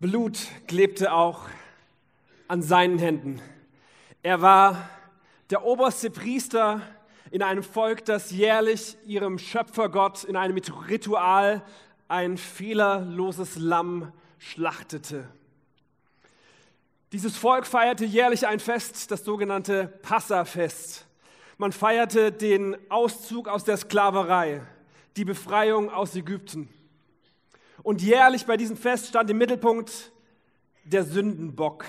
Blut 0.00 0.38
klebte 0.66 1.12
auch 1.12 1.42
an 2.48 2.62
seinen 2.62 2.98
Händen. 2.98 3.40
Er 4.22 4.42
war 4.42 4.88
der 5.50 5.64
oberste 5.64 6.10
Priester 6.10 6.82
in 7.30 7.42
einem 7.42 7.62
Volk, 7.62 8.04
das 8.04 8.30
jährlich 8.30 8.96
ihrem 9.06 9.38
Schöpfergott 9.38 10.24
in 10.24 10.36
einem 10.36 10.56
Ritual 10.88 11.62
ein 12.08 12.36
fehlerloses 12.36 13.56
Lamm 13.56 14.12
schlachtete. 14.38 15.28
Dieses 17.12 17.36
Volk 17.36 17.64
feierte 17.64 18.04
jährlich 18.04 18.48
ein 18.48 18.58
Fest, 18.58 19.12
das 19.12 19.24
sogenannte 19.24 19.86
Passafest. 20.02 21.06
Man 21.56 21.70
feierte 21.70 22.32
den 22.32 22.76
Auszug 22.90 23.46
aus 23.46 23.62
der 23.62 23.76
Sklaverei, 23.76 24.60
die 25.16 25.24
Befreiung 25.24 25.90
aus 25.90 26.16
Ägypten. 26.16 26.68
Und 27.84 28.00
jährlich 28.00 28.46
bei 28.46 28.56
diesem 28.56 28.78
Fest 28.78 29.08
stand 29.08 29.28
im 29.28 29.36
Mittelpunkt 29.36 30.10
der 30.84 31.04
Sündenbock, 31.04 31.84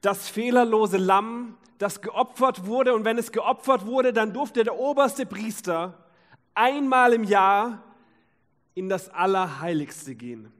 das 0.00 0.28
fehlerlose 0.28 0.98
Lamm, 0.98 1.58
das 1.78 2.00
geopfert 2.00 2.64
wurde. 2.64 2.94
Und 2.94 3.04
wenn 3.04 3.18
es 3.18 3.32
geopfert 3.32 3.86
wurde, 3.86 4.12
dann 4.12 4.32
durfte 4.32 4.62
der 4.62 4.78
oberste 4.78 5.26
Priester 5.26 5.98
einmal 6.54 7.12
im 7.12 7.24
Jahr 7.24 7.82
in 8.74 8.88
das 8.88 9.08
Allerheiligste 9.08 10.14
gehen. 10.14 10.52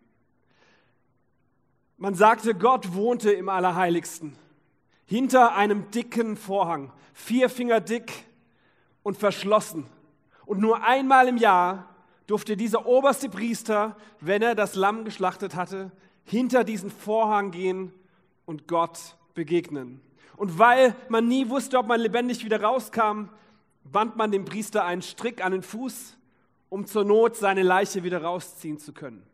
Man 1.96 2.16
sagte, 2.16 2.52
Gott 2.54 2.92
wohnte 2.94 3.30
im 3.30 3.48
Allerheiligsten, 3.48 4.36
hinter 5.06 5.54
einem 5.54 5.92
dicken 5.92 6.36
Vorhang, 6.36 6.92
vier 7.14 7.50
Finger 7.50 7.80
dick 7.80 8.24
und 9.04 9.16
verschlossen. 9.16 9.86
Und 10.44 10.60
nur 10.60 10.82
einmal 10.82 11.28
im 11.28 11.36
Jahr 11.36 11.89
durfte 12.30 12.56
dieser 12.56 12.86
oberste 12.86 13.28
Priester, 13.28 13.96
wenn 14.20 14.40
er 14.40 14.54
das 14.54 14.76
Lamm 14.76 15.04
geschlachtet 15.04 15.56
hatte, 15.56 15.90
hinter 16.24 16.62
diesen 16.62 16.88
Vorhang 16.88 17.50
gehen 17.50 17.92
und 18.46 18.68
Gott 18.68 19.16
begegnen. 19.34 20.00
Und 20.36 20.58
weil 20.58 20.94
man 21.08 21.26
nie 21.26 21.48
wusste, 21.48 21.76
ob 21.76 21.88
man 21.88 22.00
lebendig 22.00 22.44
wieder 22.44 22.62
rauskam, 22.62 23.30
band 23.82 24.14
man 24.14 24.30
dem 24.30 24.44
Priester 24.44 24.84
einen 24.84 25.02
Strick 25.02 25.44
an 25.44 25.50
den 25.50 25.62
Fuß, 25.62 26.16
um 26.68 26.86
zur 26.86 27.04
Not 27.04 27.36
seine 27.36 27.64
Leiche 27.64 28.04
wieder 28.04 28.22
rausziehen 28.22 28.78
zu 28.78 28.92
können. 28.92 29.24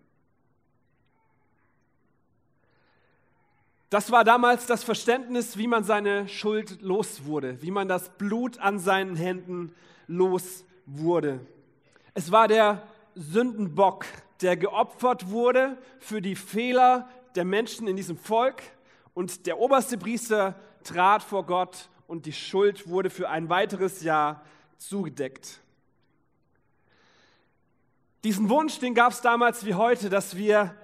Das 3.91 4.11
war 4.11 4.25
damals 4.25 4.67
das 4.67 4.84
Verständnis, 4.84 5.59
wie 5.59 5.69
man 5.69 5.84
seine 5.84 6.28
Schuld 6.28 6.81
los 6.81 7.25
wurde, 7.27 7.61
wie 7.61 7.71
man 7.71 7.89
das 7.89 8.09
Blut 8.17 8.59
an 8.59 8.78
seinen 8.78 9.17
Händen 9.17 9.75
los 10.06 10.65
wurde. 10.87 11.41
Es 12.19 12.33
war 12.33 12.48
der 12.48 12.83
Sündenbock, 13.14 14.06
der 14.41 14.56
geopfert 14.56 15.28
wurde 15.28 15.77
für 15.98 16.22
die 16.22 16.34
Fehler 16.34 17.11
der 17.34 17.45
Menschen 17.45 17.86
in 17.89 17.95
diesem 17.95 18.17
Volk. 18.17 18.62
Und 19.12 19.47
der 19.47 19.59
oberste 19.59 19.98
Priester 19.98 20.55
trat 20.83 21.22
vor 21.22 21.44
Gott 21.44 21.91
und 22.06 22.25
die 22.25 22.33
Schuld 22.33 22.89
wurde 22.89 23.11
für 23.11 23.28
ein 23.28 23.50
weiteres 23.50 24.03
Jahr 24.03 24.47
zugedeckt. 24.78 25.61
Diesen 28.25 28.48
Wunsch, 28.48 28.78
den 28.78 28.94
gab 28.94 29.12
es 29.12 29.20
damals 29.20 29.67
wie 29.67 29.75
heute, 29.75 30.09
dass 30.09 30.39
wir 30.39 30.75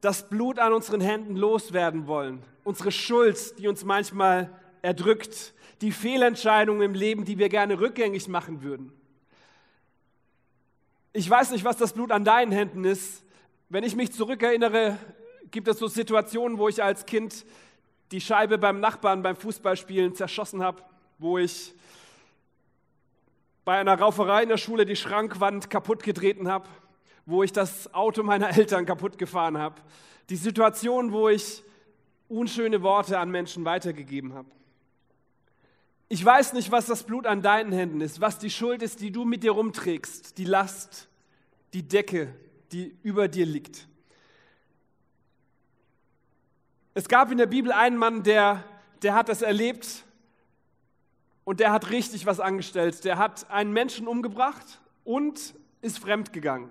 das 0.00 0.28
Blut 0.28 0.58
an 0.58 0.72
unseren 0.72 1.00
Händen 1.00 1.36
loswerden 1.36 2.08
wollen. 2.08 2.42
Unsere 2.64 2.90
Schuld, 2.90 3.60
die 3.60 3.68
uns 3.68 3.84
manchmal 3.84 4.50
erdrückt. 4.82 5.54
Die 5.82 5.92
Fehlentscheidungen 5.92 6.82
im 6.82 6.94
Leben, 6.94 7.24
die 7.24 7.38
wir 7.38 7.48
gerne 7.48 7.78
rückgängig 7.78 8.26
machen 8.26 8.64
würden. 8.64 8.92
Ich 11.12 11.28
weiß 11.28 11.50
nicht, 11.50 11.64
was 11.64 11.76
das 11.76 11.92
Blut 11.92 12.12
an 12.12 12.24
deinen 12.24 12.52
Händen 12.52 12.84
ist. 12.84 13.24
Wenn 13.68 13.82
ich 13.82 13.96
mich 13.96 14.12
zurückerinnere, 14.12 14.96
gibt 15.50 15.66
es 15.66 15.80
so 15.80 15.88
Situationen, 15.88 16.56
wo 16.56 16.68
ich 16.68 16.84
als 16.84 17.04
Kind 17.04 17.44
die 18.12 18.20
Scheibe 18.20 18.58
beim 18.58 18.78
Nachbarn 18.78 19.20
beim 19.20 19.34
Fußballspielen 19.34 20.14
zerschossen 20.14 20.62
habe, 20.62 20.84
wo 21.18 21.36
ich 21.36 21.74
bei 23.64 23.80
einer 23.80 23.98
Rauferei 23.98 24.44
in 24.44 24.50
der 24.50 24.56
Schule 24.56 24.86
die 24.86 24.94
Schrankwand 24.94 25.68
kaputt 25.68 26.04
getreten 26.04 26.46
habe, 26.46 26.68
wo 27.26 27.42
ich 27.42 27.52
das 27.52 27.92
Auto 27.92 28.22
meiner 28.22 28.50
Eltern 28.56 28.86
kaputt 28.86 29.18
gefahren 29.18 29.58
habe. 29.58 29.80
Die 30.28 30.36
Situation, 30.36 31.10
wo 31.10 31.28
ich 31.28 31.64
unschöne 32.28 32.82
Worte 32.82 33.18
an 33.18 33.30
Menschen 33.30 33.64
weitergegeben 33.64 34.32
habe. 34.32 34.48
Ich 36.12 36.24
weiß 36.24 36.54
nicht, 36.54 36.72
was 36.72 36.86
das 36.86 37.04
Blut 37.04 37.24
an 37.24 37.40
deinen 37.40 37.70
Händen 37.70 38.00
ist, 38.00 38.20
was 38.20 38.36
die 38.36 38.50
Schuld 38.50 38.82
ist, 38.82 39.00
die 39.00 39.12
du 39.12 39.24
mit 39.24 39.44
dir 39.44 39.52
rumträgst, 39.52 40.38
die 40.38 40.44
Last, 40.44 41.08
die 41.72 41.86
Decke, 41.86 42.34
die 42.72 42.96
über 43.04 43.28
dir 43.28 43.46
liegt. 43.46 43.86
Es 46.94 47.06
gab 47.06 47.30
in 47.30 47.38
der 47.38 47.46
Bibel 47.46 47.70
einen 47.70 47.96
Mann, 47.96 48.24
der, 48.24 48.64
der 49.02 49.14
hat 49.14 49.28
das 49.28 49.40
erlebt 49.40 50.04
und 51.44 51.60
der 51.60 51.70
hat 51.70 51.90
richtig 51.90 52.26
was 52.26 52.40
angestellt. 52.40 53.04
Der 53.04 53.16
hat 53.16 53.48
einen 53.48 53.72
Menschen 53.72 54.08
umgebracht 54.08 54.80
und 55.04 55.54
ist 55.80 56.00
fremdgegangen. 56.00 56.70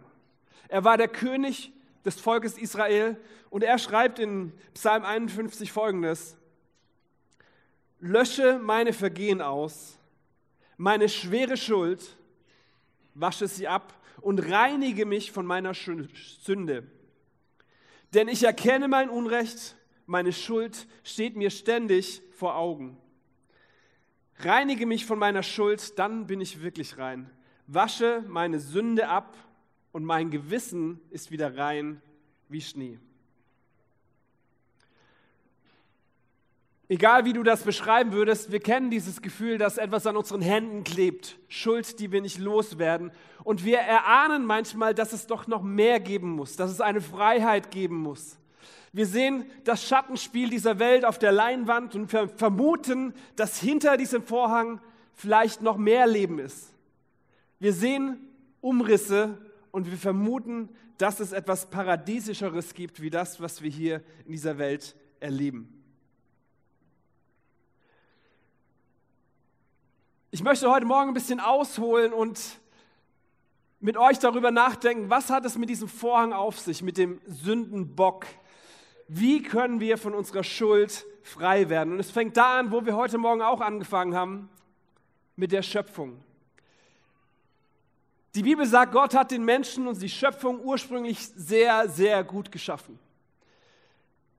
Er 0.67 0.83
war 0.83 0.97
der 0.97 1.07
König 1.07 1.71
des 2.03 2.19
Volkes 2.19 2.57
Israel 2.57 3.15
und 3.49 3.63
er 3.63 3.77
schreibt 3.77 4.19
in 4.19 4.51
Psalm 4.73 5.05
51 5.05 5.71
folgendes 5.71 6.35
lösche 7.99 8.59
meine 8.59 8.93
Vergehen 8.93 9.41
aus, 9.41 9.97
meine 10.77 11.09
schwere 11.09 11.57
Schuld, 11.57 12.17
wasche 13.13 13.47
sie 13.47 13.67
ab 13.67 13.93
und 14.21 14.39
reinige 14.39 15.05
mich 15.05 15.31
von 15.31 15.45
meiner 15.45 15.73
Sünde. 15.73 16.87
Denn 18.13 18.27
ich 18.27 18.43
erkenne 18.43 18.87
mein 18.87 19.09
Unrecht, 19.09 19.75
meine 20.05 20.33
Schuld 20.33 20.87
steht 21.03 21.35
mir 21.35 21.51
ständig 21.51 22.21
vor 22.31 22.55
Augen. 22.55 22.97
Reinige 24.39 24.85
mich 24.85 25.05
von 25.05 25.19
meiner 25.19 25.43
Schuld, 25.43 25.99
dann 25.99 26.25
bin 26.25 26.41
ich 26.41 26.61
wirklich 26.63 26.97
rein. 26.97 27.29
Wasche 27.67 28.23
meine 28.27 28.59
Sünde 28.59 29.09
ab 29.09 29.37
und 29.91 30.05
mein 30.05 30.31
Gewissen 30.31 31.01
ist 31.11 31.29
wieder 31.29 31.57
rein 31.57 32.01
wie 32.47 32.61
Schnee. 32.61 32.99
Egal 36.91 37.23
wie 37.23 37.33
du 37.33 37.43
das 37.43 37.61
beschreiben 37.61 38.13
würdest, 38.13 38.51
wir 38.51 38.59
kennen 38.59 38.89
dieses 38.89 39.21
Gefühl, 39.21 39.59
dass 39.59 39.77
etwas 39.77 40.07
an 40.07 40.17
unseren 40.17 40.41
Händen 40.41 40.83
klebt, 40.83 41.37
Schuld, 41.47 41.99
die 41.99 42.11
wir 42.11 42.19
nicht 42.19 42.39
loswerden. 42.39 43.11
Und 43.43 43.63
wir 43.63 43.77
erahnen 43.77 44.43
manchmal, 44.43 44.95
dass 44.95 45.13
es 45.13 45.27
doch 45.27 45.45
noch 45.45 45.61
mehr 45.61 45.99
geben 45.99 46.31
muss, 46.31 46.55
dass 46.55 46.71
es 46.71 46.81
eine 46.81 46.99
Freiheit 46.99 47.69
geben 47.69 47.97
muss. 47.97 48.39
Wir 48.91 49.05
sehen 49.05 49.45
das 49.65 49.83
Schattenspiel 49.87 50.49
dieser 50.49 50.79
Welt 50.79 51.05
auf 51.05 51.19
der 51.19 51.31
Leinwand 51.31 51.93
und 51.93 52.09
vermuten, 52.09 53.13
dass 53.35 53.59
hinter 53.59 53.95
diesem 53.95 54.23
Vorhang 54.23 54.81
vielleicht 55.13 55.61
noch 55.61 55.77
mehr 55.77 56.07
Leben 56.07 56.39
ist. 56.39 56.73
Wir 57.59 57.73
sehen 57.73 58.17
Umrisse 58.61 59.37
und 59.69 59.91
wir 59.91 59.97
vermuten, 59.97 60.69
dass 60.97 61.19
es 61.19 61.33
etwas 61.33 61.69
Paradiesischeres 61.69 62.73
gibt, 62.73 62.99
wie 62.99 63.11
das, 63.11 63.39
was 63.39 63.61
wir 63.61 63.69
hier 63.69 64.01
in 64.25 64.31
dieser 64.31 64.57
Welt 64.57 64.95
erleben. 65.19 65.78
Ich 70.31 70.43
möchte 70.43 70.69
heute 70.69 70.85
Morgen 70.85 71.09
ein 71.09 71.13
bisschen 71.15 71.39
ausholen 71.39 72.13
und 72.13 72.39
mit 73.79 73.97
euch 73.97 74.19
darüber 74.19 74.51
nachdenken, 74.51 75.09
was 75.09 75.31
hat 75.31 75.43
es 75.43 75.57
mit 75.57 75.69
diesem 75.69 75.87
Vorhang 75.87 76.33
auf 76.33 76.59
sich, 76.59 76.83
mit 76.83 76.99
dem 76.99 77.19
Sündenbock? 77.25 78.27
Wie 79.07 79.41
können 79.41 79.79
wir 79.79 79.97
von 79.97 80.13
unserer 80.13 80.43
Schuld 80.43 81.03
frei 81.23 81.69
werden? 81.69 81.93
Und 81.93 81.99
es 81.99 82.11
fängt 82.11 82.37
da 82.37 82.59
an, 82.59 82.71
wo 82.71 82.85
wir 82.85 82.95
heute 82.95 83.17
Morgen 83.17 83.41
auch 83.41 83.59
angefangen 83.59 84.13
haben, 84.13 84.49
mit 85.35 85.51
der 85.51 85.63
Schöpfung. 85.63 86.23
Die 88.35 88.43
Bibel 88.43 88.67
sagt, 88.67 88.91
Gott 88.91 89.15
hat 89.15 89.31
den 89.31 89.43
Menschen 89.43 89.87
und 89.87 89.99
die 89.99 90.09
Schöpfung 90.09 90.59
ursprünglich 90.59 91.27
sehr, 91.35 91.89
sehr 91.89 92.23
gut 92.23 92.51
geschaffen. 92.51 92.99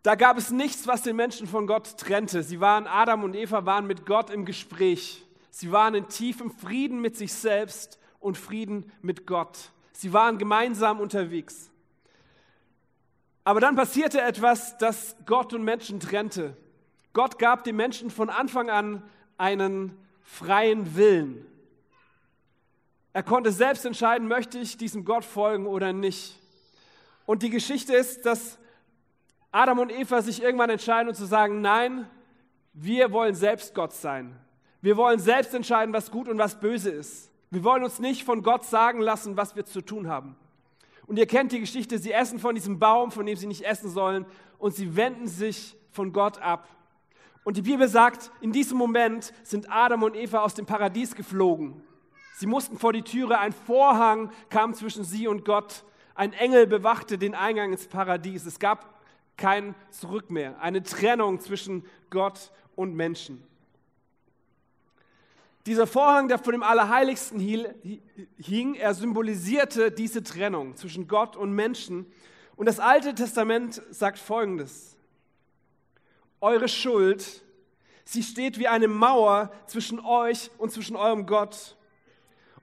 Da 0.05 0.15
gab 0.15 0.39
es 0.39 0.53
nichts, 0.53 0.87
was 0.87 1.03
den 1.03 1.17
Menschen 1.17 1.49
von 1.49 1.67
Gott 1.67 1.99
trennte. 1.99 2.45
Sie 2.45 2.61
waren, 2.61 2.87
Adam 2.87 3.25
und 3.25 3.35
Eva 3.35 3.67
waren 3.67 3.89
mit 3.89 4.07
Gott 4.07 4.31
im 4.31 4.45
Gespräch. 4.45 5.27
Sie 5.51 5.73
waren 5.73 5.95
in 5.95 6.09
tiefem 6.09 6.51
Frieden 6.51 7.01
mit 7.01 7.17
sich 7.17 7.33
selbst 7.33 7.99
und 8.21 8.39
Frieden 8.39 8.91
mit 9.03 9.27
Gott. 9.27 9.73
Sie 9.93 10.13
waren 10.13 10.39
gemeinsam 10.39 11.01
unterwegs. 11.01 11.71
Aber 13.45 13.61
dann 13.61 13.77
passierte 13.77 14.21
etwas, 14.21 14.79
das 14.79 15.17
Gott 15.27 15.53
und 15.53 15.65
Menschen 15.65 15.99
trennte. 15.99 16.57
Gott 17.13 17.39
gab 17.39 17.65
den 17.65 17.77
Menschen 17.77 18.11
von 18.11 18.31
Anfang 18.31 18.71
an 18.71 19.03
einen 19.37 19.97
freien 20.23 20.95
Willen. 20.95 21.45
Er 23.13 23.25
konnte 23.25 23.51
selbst 23.51 23.85
entscheiden, 23.85 24.29
möchte 24.29 24.59
ich 24.59 24.77
diesem 24.77 25.05
Gott 25.05 25.25
folgen 25.25 25.67
oder 25.67 25.93
nicht. 25.93 26.39
Und 27.27 27.43
die 27.43 27.51
Geschichte 27.51 27.95
ist, 27.95 28.25
dass 28.25 28.59
Adam 29.51 29.81
und 29.81 29.91
Eva 29.91 30.23
sich 30.23 30.43
irgendwann 30.43 30.71
entscheiden 30.71 31.09
und 31.09 31.15
zu 31.15 31.25
sagen, 31.25 31.61
nein, 31.61 32.09
wir 32.73 33.11
wollen 33.11 33.35
selbst 33.35 33.75
Gott 33.75 33.93
sein. 33.93 34.39
Wir 34.83 34.97
wollen 34.97 35.19
selbst 35.19 35.55
entscheiden, 35.55 35.93
was 35.93 36.11
gut 36.11 36.29
und 36.29 36.39
was 36.39 36.59
böse 36.59 36.91
ist. 36.91 37.31
Wir 37.51 37.65
wollen 37.65 37.85
uns 37.85 37.99
nicht 37.99 38.25
von 38.25 38.43
Gott 38.43 38.65
sagen 38.65 39.01
lassen, 39.01 39.37
was 39.37 39.57
wir 39.57 39.65
zu 39.65 39.83
tun 39.83 40.09
haben. 40.09 40.37
Und 41.07 41.19
ihr 41.19 41.27
kennt 41.27 41.53
die 41.53 41.61
Geschichte, 41.61 41.99
sie 41.99 42.13
essen 42.13 42.39
von 42.39 42.55
diesem 42.55 42.79
Baum, 42.79 43.11
von 43.11 43.27
dem 43.27 43.37
sie 43.37 43.47
nicht 43.47 43.63
essen 43.63 43.91
sollen. 43.91 44.27
und 44.59 44.75
sie 44.75 44.95
wenden 44.95 45.27
sich 45.27 45.75
von 45.91 46.13
Gott 46.13 46.39
ab. 46.39 46.69
Und 47.45 47.57
die 47.57 47.63
Bibel 47.63 47.89
sagt, 47.89 48.31
in 48.43 48.53
diesem 48.53 48.77
Moment 48.77 49.33
sind 49.43 49.73
Adam 49.73 50.03
und 50.03 50.15
Eva 50.15 50.41
aus 50.41 50.55
dem 50.55 50.67
Paradies 50.67 51.15
geflogen. 51.15 51.83
Sie 52.37 52.47
mussten 52.47 52.79
vor 52.79 52.93
die 52.93 53.03
Türe, 53.03 53.39
ein 53.39 53.53
Vorhang 53.53 54.31
kam 54.51 54.75
zwischen 54.75 55.03
sie 55.03 55.27
und 55.27 55.45
Gott. 55.45 55.85
Ein 56.15 56.35
Engel 56.35 56.67
bewachte 56.67 57.17
den 57.17 57.35
Eingang 57.35 57.73
ins 57.73 57.87
Paradies. 57.87 58.45
Es 58.45 58.59
gab 58.59 59.01
kein 59.37 59.75
Zurück 59.91 60.31
mehr, 60.31 60.61
eine 60.61 60.83
Trennung 60.83 61.41
zwischen 61.41 61.85
Gott 62.11 62.53
und 62.77 62.95
Menschen. 62.95 63.43
Dieser 65.71 65.87
Vorhang, 65.87 66.27
der 66.27 66.41
vor 66.41 66.53
dem 66.53 66.65
Allerheiligsten 66.65 67.39
hing, 67.39 68.75
er 68.75 68.93
symbolisierte 68.93 69.93
diese 69.93 70.25
Trennung 70.25 70.75
zwischen 70.75 71.07
Gott 71.07 71.37
und 71.37 71.53
Menschen. 71.53 72.07
Und 72.57 72.67
das 72.67 72.81
Alte 72.81 73.15
Testament 73.15 73.81
sagt 73.93 74.19
Folgendes. 74.19 74.97
Eure 76.41 76.67
Schuld, 76.67 77.45
sie 78.05 78.25
steht 78.25 78.59
wie 78.59 78.67
eine 78.67 78.89
Mauer 78.89 79.53
zwischen 79.69 80.01
euch 80.01 80.51
und 80.59 80.73
zwischen 80.73 80.97
eurem 80.97 81.25
Gott. 81.25 81.77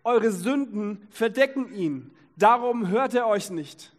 Eure 0.04 0.30
Sünden 0.30 1.08
verdecken 1.10 1.74
ihn, 1.74 2.12
darum 2.36 2.90
hört 2.90 3.14
er 3.14 3.26
euch 3.28 3.50
nicht. 3.50 3.94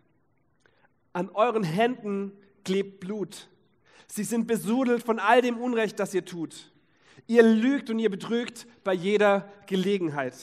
An 1.14 1.30
euren 1.30 1.64
Händen 1.64 2.32
klebt 2.62 3.00
Blut. 3.00 3.48
Sie 4.06 4.24
sind 4.24 4.46
besudelt 4.46 5.02
von 5.02 5.18
all 5.18 5.40
dem 5.40 5.56
Unrecht, 5.56 5.98
das 5.98 6.12
ihr 6.12 6.26
tut. 6.26 6.70
Ihr 7.26 7.42
lügt 7.42 7.90
und 7.90 7.98
ihr 7.98 8.10
betrügt 8.10 8.66
bei 8.84 8.92
jeder 8.92 9.48
Gelegenheit. 9.66 10.34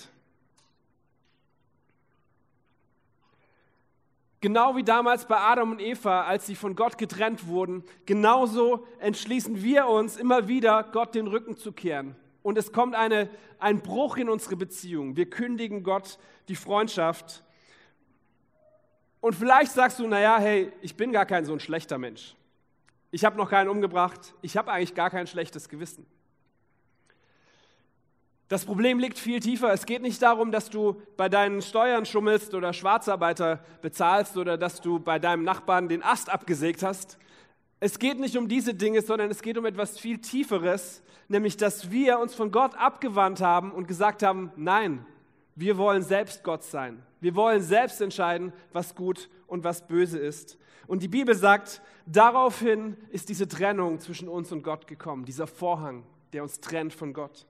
Genau 4.45 4.75
wie 4.75 4.83
damals 4.83 5.25
bei 5.25 5.38
Adam 5.38 5.72
und 5.72 5.81
Eva, 5.81 6.25
als 6.25 6.45
sie 6.45 6.56
von 6.56 6.75
Gott 6.75 7.00
getrennt 7.00 7.48
wurden, 7.48 7.83
genauso 8.06 8.86
entschließen 9.00 9.63
wir 9.63 9.88
uns 9.88 10.18
immer 10.18 10.48
wieder, 10.48 10.83
Gott 10.92 11.16
den 11.16 11.25
Rücken 11.25 11.57
zu 11.57 11.72
kehren. 11.72 12.16
Und 12.44 12.60
es 12.60 12.72
kommt 12.72 12.94
eine, 12.94 13.27
ein 13.57 13.81
Bruch 13.81 14.18
in 14.18 14.30
unsere 14.30 14.56
Beziehung. 14.56 15.16
Wir 15.16 15.27
kündigen 15.27 15.81
Gott 15.81 16.19
die 16.48 16.56
Freundschaft. 16.56 17.44
Und 19.19 19.33
vielleicht 19.33 19.72
sagst 19.72 19.98
du, 19.98 20.06
naja, 20.06 20.38
hey, 20.38 20.72
ich 20.83 20.95
bin 20.95 21.12
gar 21.12 21.25
kein 21.25 21.45
so 21.45 21.54
ein 21.54 21.60
schlechter 21.60 21.98
Mensch. 21.98 22.36
Ich 23.10 23.25
habe 23.25 23.38
noch 23.38 23.50
keinen 23.50 23.69
umgebracht. 23.69 24.36
Ich 24.44 24.57
habe 24.57 24.72
eigentlich 24.72 24.94
gar 24.94 25.10
kein 25.10 25.25
schlechtes 25.25 25.69
Gewissen. 25.69 26.06
Das 28.47 28.65
Problem 28.65 29.00
liegt 29.00 29.18
viel 29.18 29.39
tiefer. 29.39 29.74
Es 29.74 29.88
geht 29.88 30.03
nicht 30.03 30.21
darum, 30.21 30.51
dass 30.51 30.69
du 30.69 31.01
bei 31.18 31.30
deinen 31.30 31.63
Steuern 31.63 32.06
schummelst 32.06 32.53
oder 32.53 32.74
Schwarzarbeiter 32.74 33.63
bezahlst 33.81 34.38
oder 34.38 34.56
dass 34.56 34.81
du 34.81 35.00
bei 35.00 35.18
deinem 35.18 35.44
Nachbarn 35.44 35.89
den 35.89 36.03
Ast 36.03 36.30
abgesägt 36.30 36.83
hast. 36.83 37.18
Es 37.80 37.97
geht 37.97 38.19
nicht 38.19 38.38
um 38.38 38.47
diese 38.47 38.75
Dinge, 38.75 39.01
sondern 39.01 39.31
es 39.31 39.42
geht 39.42 39.57
um 39.57 39.65
etwas 39.65 40.00
viel 40.00 40.19
Tieferes, 40.19 41.01
nämlich 41.27 41.57
dass 41.57 41.89
wir 41.89 42.19
uns 42.19 42.36
von 42.36 42.51
Gott 42.51 42.75
abgewandt 42.75 43.42
haben 43.42 43.71
und 43.71 43.88
gesagt 43.88 44.21
haben, 44.21 44.51
nein, 44.56 45.06
wir 45.56 45.77
wollen 45.77 46.03
selbst 46.03 46.44
Gott 46.44 46.63
sein. 46.63 47.01
Wir 47.21 47.36
wollen 47.36 47.63
selbst 47.63 48.00
entscheiden, 48.00 48.53
was 48.74 48.94
gut 48.94 49.30
und 49.48 49.63
was 49.63 49.88
böse 49.88 50.19
ist. 50.19 50.59
Und 50.86 51.01
die 51.01 51.07
Bibel 51.07 51.33
sagt, 51.33 51.81
daraufhin 52.06 52.95
ist 53.09 53.30
diese 53.30 53.48
Trennung 53.48 54.00
zwischen 54.00 54.30
uns 54.30 54.51
und 54.51 54.62
Gott 54.62 54.86
gekommen, 54.86 55.25
dieser 55.25 55.48
Vorhang, 55.48 56.03
der 56.33 56.44
uns 56.44 56.59
trennt 56.59 56.94
von 56.94 57.12
Gott. 57.12 57.48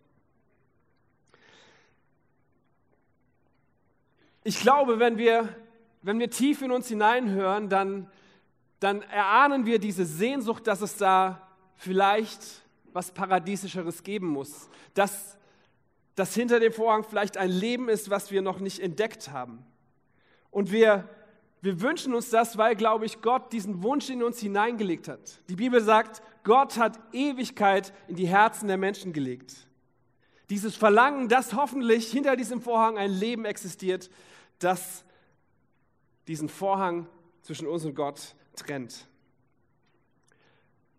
Ich 4.47 4.59
glaube, 4.59 4.99
wenn 4.99 5.17
wir, 5.17 5.49
wenn 6.03 6.19
wir 6.19 6.29
tief 6.29 6.61
in 6.61 6.69
uns 6.69 6.87
hineinhören, 6.87 7.67
dann, 7.67 8.07
dann 8.79 9.01
erahnen 9.01 9.65
wir 9.65 9.79
diese 9.79 10.05
Sehnsucht, 10.05 10.67
dass 10.67 10.81
es 10.81 10.97
da 10.97 11.49
vielleicht 11.77 12.63
was 12.93 13.09
Paradiesischeres 13.09 14.03
geben 14.03 14.27
muss. 14.27 14.69
Dass, 14.93 15.39
dass 16.13 16.35
hinter 16.35 16.59
dem 16.59 16.71
Vorhang 16.71 17.03
vielleicht 17.03 17.37
ein 17.37 17.49
Leben 17.49 17.89
ist, 17.89 18.11
was 18.11 18.29
wir 18.29 18.43
noch 18.43 18.59
nicht 18.59 18.79
entdeckt 18.79 19.31
haben. 19.31 19.65
Und 20.51 20.71
wir, 20.71 21.09
wir 21.61 21.81
wünschen 21.81 22.13
uns 22.13 22.29
das, 22.29 22.55
weil, 22.55 22.75
glaube 22.75 23.07
ich, 23.07 23.23
Gott 23.23 23.51
diesen 23.51 23.81
Wunsch 23.81 24.11
in 24.11 24.21
uns 24.21 24.39
hineingelegt 24.39 25.07
hat. 25.07 25.41
Die 25.49 25.55
Bibel 25.55 25.81
sagt, 25.81 26.21
Gott 26.43 26.77
hat 26.77 26.99
Ewigkeit 27.13 27.93
in 28.07 28.15
die 28.15 28.27
Herzen 28.27 28.67
der 28.67 28.77
Menschen 28.77 29.11
gelegt. 29.11 29.55
Dieses 30.51 30.75
Verlangen, 30.75 31.29
dass 31.29 31.55
hoffentlich 31.55 32.11
hinter 32.11 32.35
diesem 32.35 32.61
Vorhang 32.61 32.99
ein 32.99 33.09
Leben 33.09 33.45
existiert, 33.45 34.11
das 34.59 35.03
diesen 36.27 36.49
Vorhang 36.49 37.07
zwischen 37.41 37.67
uns 37.67 37.85
und 37.85 37.95
Gott 37.95 38.35
trennt. 38.55 39.07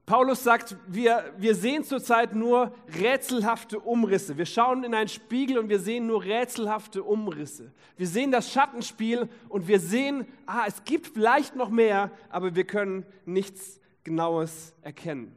Paulus 0.07 0.45
sagt, 0.45 0.77
wir, 0.87 1.35
wir 1.37 1.57
sehen 1.57 1.83
zurzeit 1.83 2.33
nur 2.33 2.73
rätselhafte 3.01 3.81
Umrisse. 3.81 4.39
Wir 4.39 4.47
schauen 4.47 4.85
in 4.85 4.95
einen 4.95 5.09
Spiegel 5.09 5.59
und 5.59 5.69
wir 5.69 5.81
sehen 5.81 6.07
nur 6.07 6.23
rätselhafte 6.23 7.03
Umrisse. 7.03 7.73
Wir 7.97 8.07
sehen 8.07 8.31
das 8.31 8.53
Schattenspiel 8.53 9.29
und 9.49 9.67
wir 9.67 9.81
sehen, 9.81 10.25
ah, 10.47 10.63
es 10.69 10.85
gibt 10.85 11.09
vielleicht 11.09 11.57
noch 11.57 11.71
mehr, 11.71 12.13
aber 12.29 12.55
wir 12.55 12.65
können 12.65 13.05
nichts 13.25 13.81
Genaues 14.05 14.75
erkennen. 14.83 15.37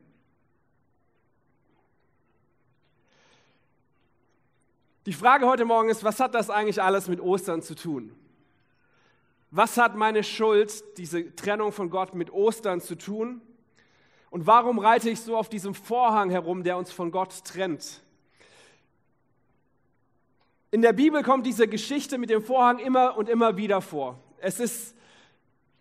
Die 5.09 5.15
Frage 5.15 5.47
heute 5.47 5.65
Morgen 5.65 5.89
ist, 5.89 6.03
was 6.03 6.19
hat 6.19 6.35
das 6.35 6.51
eigentlich 6.51 6.83
alles 6.83 7.07
mit 7.07 7.19
Ostern 7.19 7.63
zu 7.63 7.73
tun? 7.73 8.15
Was 9.49 9.75
hat 9.77 9.95
meine 9.95 10.23
Schuld, 10.23 10.83
diese 10.99 11.35
Trennung 11.35 11.71
von 11.71 11.89
Gott 11.89 12.13
mit 12.13 12.31
Ostern 12.31 12.79
zu 12.79 12.93
tun? 12.93 13.41
Und 14.29 14.45
warum 14.45 14.77
reite 14.77 15.09
ich 15.09 15.19
so 15.19 15.35
auf 15.35 15.49
diesem 15.49 15.73
Vorhang 15.73 16.29
herum, 16.29 16.63
der 16.63 16.77
uns 16.77 16.91
von 16.91 17.09
Gott 17.09 17.43
trennt? 17.43 18.03
In 20.69 20.83
der 20.83 20.93
Bibel 20.93 21.23
kommt 21.23 21.47
diese 21.47 21.67
Geschichte 21.67 22.19
mit 22.19 22.29
dem 22.29 22.43
Vorhang 22.43 22.77
immer 22.77 23.17
und 23.17 23.29
immer 23.29 23.57
wieder 23.57 23.81
vor. 23.81 24.19
Es 24.37 24.59
ist 24.59 24.95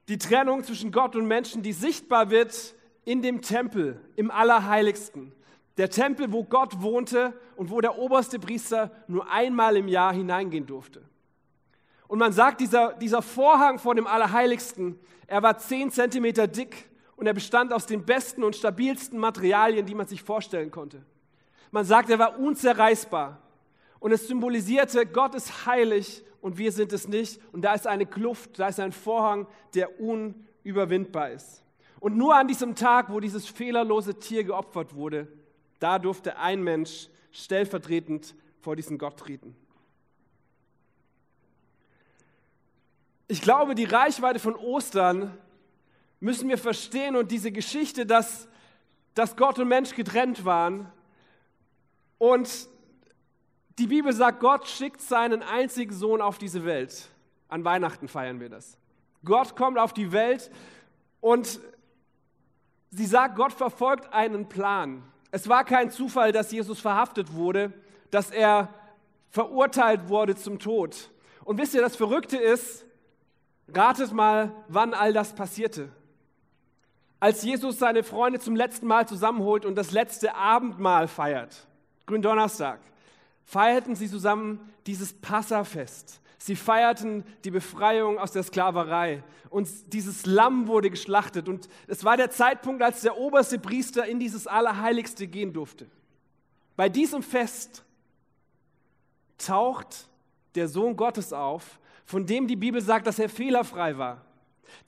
die 0.09 0.17
Trennung 0.17 0.65
zwischen 0.65 0.91
Gott 0.91 1.15
und 1.17 1.27
Menschen, 1.27 1.63
die 1.63 1.75
sichtbar 1.75 2.31
wird 2.31 2.75
in 3.05 3.21
dem 3.21 3.43
Tempel, 3.43 4.01
im 4.17 4.31
Allerheiligsten. 4.31 5.35
Der 5.79 5.89
Tempel, 5.89 6.33
wo 6.33 6.45
Gott 6.45 6.83
wohnte 6.83 7.33
und 7.57 7.71
wo 7.71 7.81
der 7.81 7.99
oberste 7.99 8.39
Priester 8.39 8.91
nur 9.07 9.31
einmal 9.31 9.77
im 9.77 9.89
Jahr 9.89 10.13
hineingehen 10.13 10.67
durfte. 10.67 11.03
Und 12.09 12.19
man 12.19 12.33
sagt, 12.33 12.61
dieser, 12.61 12.95
dieser 12.95 13.23
Vorhang 13.23 13.79
vor 13.79 13.95
dem 13.95 14.07
Allerheiligsten, 14.07 14.99
er 15.27 15.43
war 15.43 15.59
zehn 15.59 15.91
Zentimeter 15.91 16.49
dick 16.49 16.91
und 17.17 17.27
er 17.27 17.35
bestand 17.35 17.73
aus 17.73 17.87
den 17.87 18.05
besten 18.05 18.43
und 18.43 18.57
stabilsten 18.57 19.19
Materialien, 19.19 19.87
die 19.87 19.95
man 19.95 20.07
sich 20.07 20.23
vorstellen 20.23 20.71
konnte. 20.71 21.05
Man 21.71 21.85
sagt, 21.85 22.11
er 22.11 22.19
war 22.19 22.39
unzerreißbar 22.39 23.41
und 24.01 24.13
es 24.13 24.27
symbolisierte, 24.27 25.07
Gott 25.07 25.35
ist 25.35 25.67
heilig 25.67 26.25
und 26.41 26.59
wir 26.59 26.73
sind 26.73 26.93
es 26.93 27.07
nicht. 27.07 27.41
Und 27.53 27.63
da 27.63 27.75
ist 27.75 27.87
eine 27.87 28.07
Kluft, 28.07 28.59
da 28.59 28.69
ist 28.69 28.81
ein 28.81 28.93
Vorhang, 28.93 29.47
der 29.75 30.01
unüberwindbar 30.01 31.31
ist. 31.31 31.63
Und 32.01 32.17
nur 32.17 32.35
an 32.35 32.49
diesem 32.49 32.75
Tag, 32.75 33.13
wo 33.13 33.21
dieses 33.21 33.49
fehlerlose 33.49 34.19
Tier 34.19 34.45
geopfert 34.45 34.95
wurde, 34.95 35.29
da 35.79 35.99
durfte 35.99 36.39
ein 36.39 36.63
Mensch 36.63 37.09
stellvertretend 37.33 38.35
vor 38.61 38.77
diesen 38.77 38.99
Gott 38.99 39.19
treten. 39.19 39.57
Ich 43.29 43.43
glaube, 43.43 43.75
die 43.75 43.85
Reichweite 43.85 44.39
von 44.39 44.57
Ostern 44.57 45.37
müssen 46.21 46.49
wir 46.49 46.59
verstehen 46.59 47.15
und 47.15 47.31
diese 47.31 47.53
Geschichte, 47.53 48.07
dass, 48.07 48.49
dass 49.15 49.37
Gott 49.37 49.59
und 49.59 49.69
Mensch 49.69 49.95
getrennt 49.95 50.45
waren. 50.45 50.91
Und 52.17 52.69
die 53.79 53.87
Bibel 53.87 54.13
sagt, 54.13 54.41
Gott 54.41 54.67
schickt 54.67 55.01
seinen 55.01 55.43
einzigen 55.43 55.93
Sohn 55.93 56.21
auf 56.21 56.39
diese 56.39 56.65
Welt. 56.65 57.09
An 57.49 57.65
Weihnachten 57.65 58.09
feiern 58.09 58.41
wir 58.41 58.49
das. 58.49 58.77
Gott 59.25 59.55
kommt 59.57 59.79
auf 59.79 59.93
die 59.93 60.11
Welt 60.13 60.51
und 61.21 61.61
sie 62.91 63.07
sagt, 63.07 63.37
Gott 63.37 63.53
verfolgt 63.53 64.13
einen 64.13 64.49
Plan. 64.49 65.03
Es 65.31 65.49
war 65.49 65.65
kein 65.65 65.91
Zufall, 65.91 66.33
dass 66.33 66.53
Jesus 66.53 66.81
verhaftet 66.81 67.35
wurde, 67.35 67.73
dass 68.11 68.31
er 68.31 68.73
verurteilt 69.31 70.09
wurde 70.09 70.37
zum 70.37 70.59
Tod. 70.59 71.11
Und 71.45 71.59
wisst 71.59 71.75
ihr, 71.75 71.83
das 71.83 71.97
Verrückte 71.97 72.37
ist, 72.39 72.85
Ratet 73.75 74.13
mal, 74.13 74.53
wann 74.69 74.95
all 74.95 75.13
das 75.13 75.35
passierte. 75.35 75.91
Als 77.21 77.43
Jesus 77.43 77.79
seine 77.79 78.03
Freunde 78.03 78.39
zum 78.39 78.57
letzten 78.57 78.87
Mal 78.87 79.07
zusammenholt 79.07 79.67
und 79.67 79.75
das 79.75 79.91
letzte 79.91 80.35
Abendmahl 80.35 81.09
feiert, 81.09 81.67
Gründonnerstag, 82.07 82.81
feierten 83.45 83.95
sie 83.95 84.09
zusammen 84.09 84.73
dieses 84.87 85.13
Passafest. 85.13 86.21
Sie 86.39 86.57
feierten 86.57 87.25
die 87.45 87.51
Befreiung 87.51 88.19
aus 88.19 88.33
der 88.33 88.43
Sklaverei 88.45 89.23
und 89.51 89.69
dieses 89.93 90.25
Lamm 90.25 90.69
wurde 90.69 90.89
geschlachtet 90.91 91.49
und 91.49 91.69
es 91.89 92.05
war 92.05 92.17
der 92.17 92.31
Zeitpunkt, 92.31 92.83
als 92.83 93.01
der 93.01 93.19
oberste 93.19 93.59
Priester 93.59 94.07
in 94.07 94.21
dieses 94.21 94.47
Allerheiligste 94.47 95.27
gehen 95.27 95.53
durfte. 95.53 95.87
Bei 96.77 96.89
diesem 96.89 97.23
Fest 97.23 97.85
taucht 99.37 100.09
der 100.55 100.69
Sohn 100.69 100.97
Gottes 100.97 101.33
auf 101.33 101.79
von 102.09 102.25
dem 102.25 102.47
die 102.47 102.57
Bibel 102.57 102.81
sagt, 102.81 103.07
dass 103.07 103.19
er 103.19 103.29
fehlerfrei 103.29 103.99
war. 103.99 104.25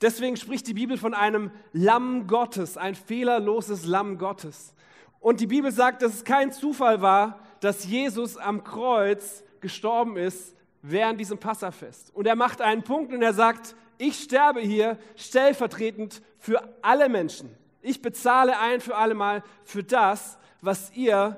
Deswegen 0.01 0.37
spricht 0.37 0.65
die 0.65 0.73
Bibel 0.73 0.97
von 0.97 1.13
einem 1.13 1.51
Lamm 1.71 2.25
Gottes, 2.25 2.77
ein 2.77 2.95
fehlerloses 2.95 3.85
Lamm 3.85 4.17
Gottes. 4.17 4.73
Und 5.19 5.39
die 5.39 5.45
Bibel 5.45 5.71
sagt, 5.71 6.01
dass 6.01 6.15
es 6.15 6.23
kein 6.23 6.51
Zufall 6.51 7.03
war, 7.03 7.39
dass 7.59 7.85
Jesus 7.85 8.37
am 8.37 8.63
Kreuz 8.63 9.43
gestorben 9.59 10.17
ist 10.17 10.55
während 10.81 11.19
diesem 11.19 11.37
Passafest. 11.37 12.13
Und 12.15 12.27
er 12.27 12.35
macht 12.35 12.61
einen 12.61 12.83
Punkt 12.83 13.13
und 13.13 13.21
er 13.21 13.33
sagt, 13.33 13.75
ich 13.97 14.19
sterbe 14.19 14.61
hier 14.61 14.97
stellvertretend 15.15 16.21
für 16.39 16.61
alle 16.81 17.07
Menschen. 17.07 17.55
Ich 17.81 18.01
bezahle 18.01 18.57
ein 18.59 18.81
für 18.81 18.95
alle 18.95 19.13
Mal 19.13 19.43
für 19.63 19.83
das, 19.83 20.37
was 20.61 20.91
ihr 20.95 21.37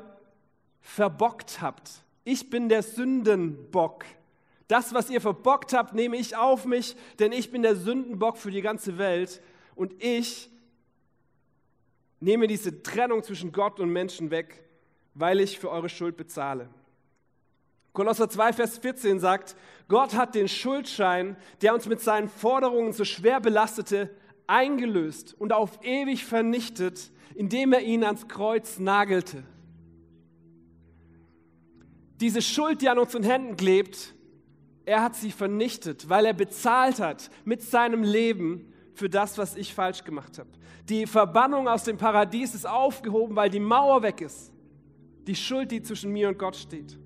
verbockt 0.81 1.61
habt. 1.61 1.91
Ich 2.23 2.49
bin 2.49 2.69
der 2.69 2.83
Sündenbock. 2.83 4.05
Das, 4.67 4.93
was 4.93 5.09
ihr 5.09 5.21
verbockt 5.21 5.73
habt, 5.73 5.93
nehme 5.93 6.17
ich 6.17 6.35
auf 6.35 6.65
mich, 6.65 6.95
denn 7.19 7.31
ich 7.31 7.51
bin 7.51 7.63
der 7.63 7.75
Sündenbock 7.75 8.37
für 8.37 8.51
die 8.51 8.61
ganze 8.61 8.97
Welt 8.97 9.41
und 9.75 10.01
ich 10.01 10.49
nehme 12.19 12.47
diese 12.47 12.81
Trennung 12.81 13.23
zwischen 13.23 13.51
Gott 13.51 13.79
und 13.79 13.89
Menschen 13.89 14.31
weg, 14.31 14.63
weil 15.13 15.41
ich 15.41 15.59
für 15.59 15.69
eure 15.69 15.89
Schuld 15.89 16.15
bezahle. 16.15 16.69
Kolosser 17.93 18.27
2, 18.27 18.53
Vers 18.53 18.79
14 18.79 19.19
sagt, 19.19 19.55
Gott 19.87 20.15
hat 20.15 20.33
den 20.33 20.47
Schuldschein, 20.47 21.37
der 21.61 21.75
uns 21.75 21.85
mit 21.85 22.01
seinen 22.01 22.27
Forderungen 22.27 22.91
so 22.91 23.05
schwer 23.05 23.39
belastete, 23.39 24.09
eingelöst 24.47 25.35
und 25.39 25.53
auf 25.53 25.79
ewig 25.83 26.25
vernichtet, 26.25 27.11
indem 27.35 27.71
er 27.71 27.81
ihn 27.81 28.03
ans 28.03 28.27
Kreuz 28.27 28.79
nagelte. 28.79 29.43
Diese 32.19 32.41
Schuld, 32.41 32.81
die 32.81 32.89
an 32.89 32.97
unseren 32.97 33.23
Händen 33.23 33.57
klebt, 33.57 34.15
er 34.85 35.03
hat 35.03 35.15
sie 35.15 35.31
vernichtet, 35.31 36.09
weil 36.09 36.25
er 36.25 36.33
bezahlt 36.33 36.99
hat 36.99 37.29
mit 37.45 37.61
seinem 37.61 38.01
Leben 38.01 38.73
für 38.95 39.09
das, 39.09 39.37
was 39.37 39.55
ich 39.55 39.73
falsch 39.73 40.03
gemacht 40.03 40.39
habe. 40.39 40.49
Die 40.89 41.05
Verbannung 41.05 41.67
aus 41.67 41.83
dem 41.83 41.97
Paradies 41.97 42.55
ist 42.55 42.67
aufgehoben, 42.67 43.35
weil 43.35 43.49
die 43.49 43.59
Mauer 43.59 44.01
weg 44.01 44.21
ist. 44.21 44.51
Die 45.27 45.35
Schuld, 45.35 45.71
die 45.71 45.81
zwischen 45.81 46.11
mir 46.11 46.27
und 46.27 46.37
Gott 46.37 46.55
steht. 46.55 46.97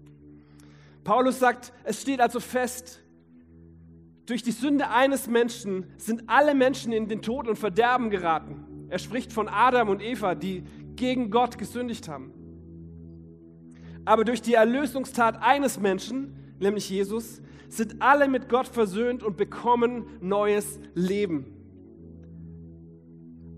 Paulus 1.07 1.39
sagt, 1.39 1.71
es 1.85 2.01
steht 2.01 2.19
also 2.19 2.41
fest, 2.41 3.01
durch 4.25 4.43
die 4.43 4.51
Sünde 4.51 4.89
eines 4.89 5.27
Menschen 5.27 5.85
sind 5.95 6.23
alle 6.27 6.53
Menschen 6.53 6.91
in 6.91 7.07
den 7.07 7.21
Tod 7.21 7.47
und 7.47 7.55
Verderben 7.55 8.09
geraten. 8.09 8.87
Er 8.89 8.99
spricht 8.99 9.31
von 9.31 9.47
Adam 9.47 9.87
und 9.87 10.01
Eva, 10.01 10.35
die 10.35 10.65
gegen 10.97 11.31
Gott 11.31 11.57
gesündigt 11.57 12.09
haben. 12.09 12.33
Aber 14.03 14.25
durch 14.25 14.41
die 14.41 14.55
Erlösungstat 14.55 15.41
eines 15.41 15.79
Menschen, 15.79 16.57
nämlich 16.59 16.89
Jesus, 16.89 17.41
sind 17.69 18.01
alle 18.01 18.27
mit 18.27 18.49
Gott 18.49 18.67
versöhnt 18.67 19.23
und 19.23 19.37
bekommen 19.37 20.07
neues 20.19 20.77
Leben. 20.93 21.53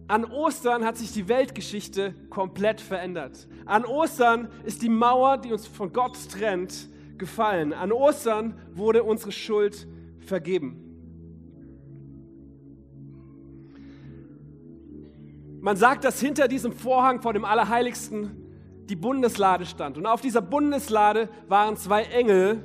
An 0.07 0.23
Ostern 0.23 0.85
hat 0.85 0.97
sich 0.97 1.13
die 1.13 1.27
Weltgeschichte 1.27 2.13
komplett 2.29 2.79
verändert. 2.79 3.47
An 3.65 3.85
Ostern 3.85 4.49
ist 4.65 4.83
die 4.83 4.89
Mauer, 4.89 5.39
die 5.39 5.51
uns 5.51 5.65
von 5.65 5.91
Gott 5.91 6.15
trennt, 6.29 6.89
gefallen. 7.19 7.73
An 7.73 7.91
Ostern 7.91 8.57
wurde 8.73 9.03
unsere 9.03 9.31
Schuld 9.31 9.87
vergeben. 10.19 10.85
Man 15.61 15.75
sagt, 15.75 16.05
dass 16.05 16.21
hinter 16.21 16.47
diesem 16.47 16.71
Vorhang 16.71 17.21
vor 17.21 17.33
dem 17.33 17.43
Allerheiligsten 17.43 18.31
die 18.85 18.95
Bundeslade 18.95 19.65
stand. 19.65 19.97
Und 19.97 20.05
auf 20.05 20.21
dieser 20.21 20.41
Bundeslade 20.41 21.29
waren 21.47 21.75
zwei 21.75 22.03
Engel, 22.03 22.63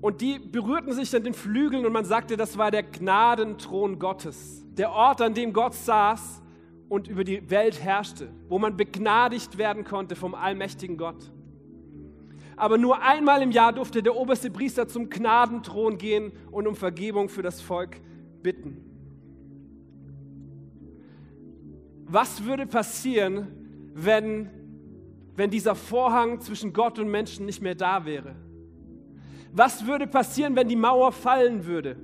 und 0.00 0.20
die 0.20 0.38
berührten 0.38 0.92
sich 0.92 1.14
an 1.14 1.24
den 1.24 1.34
Flügeln 1.34 1.84
und 1.84 1.92
man 1.92 2.04
sagte, 2.04 2.36
das 2.36 2.56
war 2.56 2.70
der 2.70 2.84
Gnadenthron 2.84 3.98
Gottes, 3.98 4.64
der 4.70 4.92
Ort, 4.92 5.20
an 5.20 5.34
dem 5.34 5.52
Gott 5.52 5.74
saß 5.74 6.40
und 6.88 7.08
über 7.08 7.24
die 7.24 7.50
Welt 7.50 7.82
herrschte, 7.82 8.28
wo 8.48 8.58
man 8.58 8.76
begnadigt 8.76 9.58
werden 9.58 9.84
konnte 9.84 10.14
vom 10.14 10.34
allmächtigen 10.34 10.96
Gott. 10.96 11.32
Aber 12.58 12.76
nur 12.76 13.00
einmal 13.02 13.42
im 13.42 13.50
Jahr 13.50 13.72
durfte 13.72 14.02
der 14.02 14.16
oberste 14.16 14.50
Priester 14.50 14.88
zum 14.88 15.08
Gnadenthron 15.08 15.96
gehen 15.96 16.32
und 16.50 16.66
um 16.66 16.74
Vergebung 16.74 17.28
für 17.28 17.42
das 17.42 17.60
Volk 17.60 18.00
bitten. 18.42 18.84
Was 22.06 22.44
würde 22.44 22.66
passieren, 22.66 23.46
wenn, 23.94 24.48
wenn 25.36 25.50
dieser 25.50 25.74
Vorhang 25.74 26.40
zwischen 26.40 26.72
Gott 26.72 26.98
und 26.98 27.10
Menschen 27.10 27.46
nicht 27.46 27.62
mehr 27.62 27.74
da 27.74 28.04
wäre? 28.04 28.34
Was 29.52 29.86
würde 29.86 30.06
passieren, 30.06 30.56
wenn 30.56 30.68
die 30.68 30.76
Mauer 30.76 31.12
fallen 31.12 31.66
würde? 31.66 31.96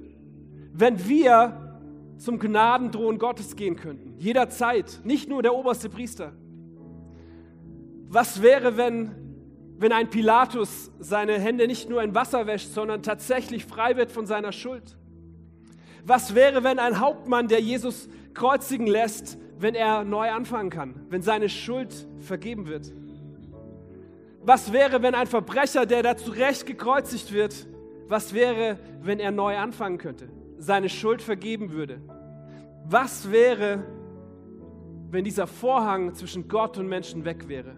Wenn 0.73 1.09
wir 1.09 1.79
zum 2.19 2.39
Gnadenthron 2.39 3.19
Gottes 3.19 3.57
gehen 3.57 3.77
könnten, 3.77 4.15
jederzeit, 4.19 5.01
nicht 5.05 5.29
nur 5.29 5.43
der 5.43 5.55
oberste 5.55 5.89
Priester. 5.89 6.33
Was 8.09 8.43
wäre, 8.43 8.77
wenn, 8.77 9.24
wenn 9.77 9.93
ein 9.93 10.09
Pilatus 10.09 10.91
seine 11.01 11.39
Hände 11.39 11.67
nicht 11.67 11.89
nur 11.89 12.03
in 12.03 12.15
Wasser 12.15 12.47
wäscht, 12.47 12.69
sondern 12.73 13.03
tatsächlich 13.03 13.65
frei 13.65 13.97
wird 13.97 14.13
von 14.13 14.27
seiner 14.27 14.53
Schuld? 14.53 14.97
Was 16.05 16.35
wäre, 16.35 16.63
wenn 16.65 16.79
ein 16.79 17.01
Hauptmann, 17.01 17.49
der 17.49 17.61
Jesus 17.61 18.09
kreuzigen 18.35 18.87
lässt, 18.87 19.39
wenn 19.59 19.75
er 19.75 20.05
neu 20.05 20.31
anfangen 20.31 20.71
kann, 20.71 21.07
wenn 21.09 21.23
seine 21.23 21.49
Schuld 21.49 22.07
vergeben 22.21 22.67
wird? 22.67 22.93
Was 24.43 24.73
wäre, 24.73 25.03
wenn 25.03 25.15
ein 25.15 25.27
Verbrecher, 25.27 25.87
der 25.87 26.03
da 26.03 26.17
zurecht 26.17 26.67
gekreuzigt 26.67 27.33
wird, 27.33 27.67
was 28.09 28.35
wäre, 28.35 28.79
wenn 29.01 29.19
er 29.19 29.31
neu 29.31 29.57
anfangen 29.57 29.97
könnte, 29.97 30.29
seine 30.59 30.91
Schuld 30.91 31.23
vergeben 31.23 31.73
würde? 31.73 32.01
Was 32.85 33.33
wäre, 33.33 33.83
wenn 35.11 35.25
dieser 35.25 35.47
Vorhang 35.47 36.15
zwischen 36.15 36.49
Gott 36.49 36.77
und 36.77 36.87
Menschen 36.87 37.25
weg 37.25 37.49
wäre? 37.49 37.77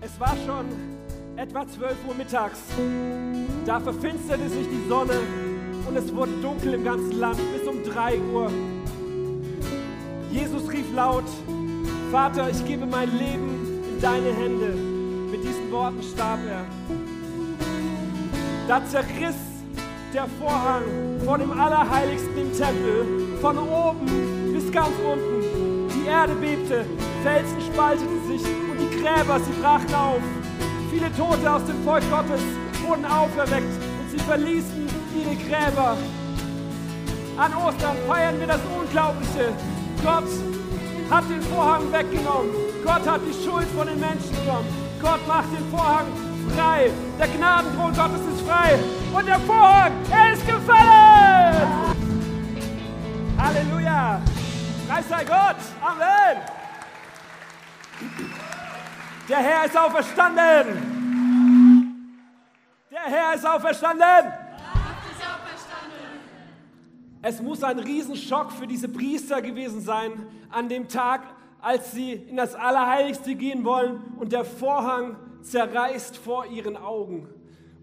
Es 0.00 0.20
war 0.20 0.36
schon 0.46 0.66
etwa 1.36 1.66
12 1.66 1.96
Uhr 2.06 2.14
mittags. 2.14 2.60
Da 3.66 3.80
verfinsterte 3.80 4.48
sich 4.48 4.68
die 4.68 4.88
Sonne 4.88 5.18
und 5.88 5.96
es 5.96 6.14
wurde 6.14 6.30
dunkel 6.40 6.74
im 6.74 6.84
ganzen 6.84 7.18
Land 7.18 7.40
bis 7.52 7.66
um 7.66 7.82
3 7.82 8.20
Uhr. 8.32 8.50
Jesus 10.30 10.70
rief 10.70 10.86
laut, 10.94 11.24
Vater, 12.12 12.48
ich 12.48 12.64
gebe 12.64 12.86
mein 12.86 13.10
Leben 13.10 13.82
in 13.92 14.00
deine 14.00 14.32
Hände. 14.32 14.68
Mit 15.32 15.42
diesen 15.42 15.70
Worten 15.72 16.02
starb 16.02 16.38
er. 16.48 16.64
Da 18.68 18.84
zerriss 18.86 19.36
der 20.14 20.26
Vorhang 20.40 20.84
von 21.24 21.40
dem 21.40 21.50
Allerheiligsten 21.50 22.38
im 22.38 22.52
Tempel, 22.52 23.36
von 23.40 23.58
oben 23.58 24.52
bis 24.52 24.70
ganz 24.70 24.92
unten. 25.04 25.88
Die 25.88 26.06
Erde 26.06 26.34
bebte, 26.34 26.86
Felsen 27.22 27.60
spalteten 27.60 28.26
sich 28.28 28.44
und 28.44 28.78
die 28.78 29.00
Gräber, 29.00 29.40
sie 29.40 29.60
brachen 29.60 29.94
auf. 29.94 30.20
Viele 30.90 31.12
Tote 31.16 31.50
aus 31.50 31.64
dem 31.64 31.82
Volk 31.84 32.02
Gottes 32.10 32.42
wurden 32.86 33.04
auferweckt 33.04 33.72
und 34.00 34.10
sie 34.10 34.18
verließen 34.18 34.88
ihre 35.14 35.36
Gräber. 35.36 35.96
An 37.36 37.54
Ostern 37.54 37.96
feiern 38.06 38.38
wir 38.40 38.46
das 38.46 38.60
Unglaubliche. 38.78 39.52
Gott 40.02 40.28
hat 41.10 41.24
den 41.30 41.42
Vorhang 41.42 41.92
weggenommen. 41.92 42.50
Gott 42.84 43.06
hat 43.06 43.20
die 43.26 43.44
Schuld 43.44 43.66
von 43.76 43.86
den 43.86 44.00
Menschen 44.00 44.30
genommen. 44.44 44.68
Gott 45.00 45.26
macht 45.26 45.52
den 45.52 45.70
Vorhang 45.70 46.06
frei. 46.54 46.90
Der 47.18 47.28
Gnadenthron 47.28 47.92
Gottes 47.94 48.20
ist 48.34 48.46
frei. 48.46 48.78
Und 49.12 49.26
der 49.26 49.40
Vorhang, 49.40 49.92
er 50.10 50.32
ist 50.32 50.46
gefallen. 50.46 51.96
Halleluja. 53.38 54.20
Preis 54.88 55.08
sei 55.08 55.24
Gott. 55.24 55.56
Amen. 55.80 56.57
Der 59.28 59.38
Herr 59.38 59.66
ist 59.66 59.76
auferstanden. 59.76 62.06
Der 62.90 63.00
Herr 63.00 63.34
ist 63.34 63.46
auferstanden. 63.46 64.32
Es 67.20 67.42
muss 67.42 67.64
ein 67.64 67.78
Riesenschock 67.78 68.52
für 68.52 68.66
diese 68.66 68.88
Priester 68.88 69.42
gewesen 69.42 69.80
sein 69.80 70.12
an 70.50 70.68
dem 70.68 70.88
Tag, 70.88 71.22
als 71.60 71.92
sie 71.92 72.12
in 72.12 72.36
das 72.36 72.54
Allerheiligste 72.54 73.34
gehen 73.34 73.64
wollen 73.64 74.00
und 74.18 74.32
der 74.32 74.44
Vorhang 74.44 75.16
zerreißt 75.42 76.16
vor 76.16 76.46
ihren 76.46 76.76
Augen. 76.76 77.28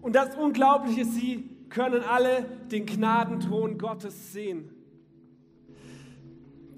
Und 0.00 0.14
das 0.14 0.34
Unglaubliche, 0.36 1.04
sie 1.04 1.50
können 1.68 2.02
alle 2.02 2.44
den 2.70 2.86
Gnadenthron 2.86 3.76
Gottes 3.76 4.32
sehen. 4.32 4.70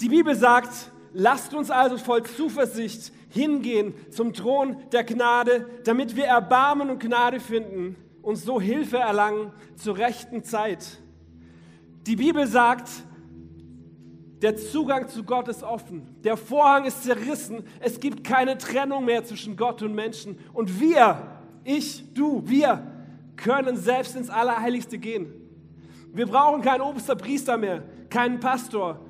Die 0.00 0.08
Bibel 0.08 0.34
sagt, 0.34 0.90
lasst 1.12 1.54
uns 1.54 1.70
also 1.70 1.98
voll 1.98 2.24
Zuversicht 2.24 3.12
hingehen 3.28 3.94
zum 4.10 4.32
Thron 4.32 4.76
der 4.92 5.04
Gnade, 5.04 5.66
damit 5.84 6.16
wir 6.16 6.24
Erbarmen 6.24 6.90
und 6.90 7.00
Gnade 7.00 7.40
finden 7.40 7.96
und 8.22 8.36
so 8.36 8.60
Hilfe 8.60 8.98
erlangen 8.98 9.52
zur 9.76 9.98
rechten 9.98 10.42
Zeit. 10.44 10.98
Die 12.06 12.16
Bibel 12.16 12.46
sagt, 12.46 12.88
der 14.40 14.56
Zugang 14.56 15.08
zu 15.08 15.24
Gott 15.24 15.48
ist 15.48 15.62
offen. 15.62 16.16
Der 16.22 16.36
Vorhang 16.36 16.84
ist 16.84 17.02
zerrissen. 17.02 17.64
Es 17.80 17.98
gibt 17.98 18.22
keine 18.22 18.56
Trennung 18.56 19.04
mehr 19.04 19.24
zwischen 19.24 19.56
Gott 19.56 19.82
und 19.82 19.94
Menschen. 19.94 20.38
Und 20.52 20.80
wir, 20.80 21.40
ich, 21.64 22.04
du, 22.14 22.42
wir 22.46 22.86
können 23.36 23.76
selbst 23.76 24.16
ins 24.16 24.30
Allerheiligste 24.30 24.98
gehen. 24.98 25.32
Wir 26.12 26.26
brauchen 26.26 26.62
keinen 26.62 26.82
Oberster 26.82 27.56
mehr, 27.56 27.82
keinen 28.10 28.40
Pastor. 28.40 29.00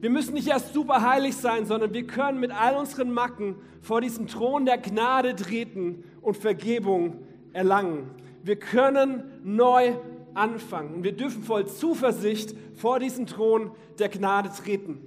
Wir 0.00 0.08
müssen 0.08 0.34
nicht 0.34 0.48
erst 0.48 0.72
super 0.72 1.02
heilig 1.02 1.36
sein, 1.36 1.66
sondern 1.66 1.92
wir 1.92 2.06
können 2.06 2.40
mit 2.40 2.50
all 2.50 2.76
unseren 2.76 3.12
Macken 3.12 3.56
vor 3.82 4.00
diesem 4.00 4.26
Thron 4.26 4.64
der 4.64 4.78
Gnade 4.78 5.36
treten 5.36 6.04
und 6.22 6.38
Vergebung 6.38 7.18
erlangen. 7.52 8.10
Wir 8.42 8.56
können 8.56 9.24
neu 9.44 9.92
anfangen 10.32 10.94
und 10.94 11.04
wir 11.04 11.12
dürfen 11.12 11.42
voll 11.42 11.66
Zuversicht 11.66 12.54
vor 12.74 12.98
diesen 12.98 13.26
Thron 13.26 13.72
der 13.98 14.08
Gnade 14.08 14.50
treten. 14.50 15.02